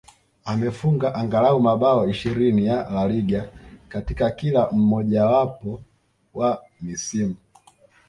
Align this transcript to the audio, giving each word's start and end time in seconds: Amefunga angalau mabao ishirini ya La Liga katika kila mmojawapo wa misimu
Amefunga 0.45 1.13
angalau 1.15 1.59
mabao 1.59 2.09
ishirini 2.09 2.65
ya 2.65 2.89
La 2.89 3.07
Liga 3.07 3.49
katika 3.89 4.31
kila 4.31 4.71
mmojawapo 4.71 5.81
wa 6.33 6.63
misimu 6.81 7.35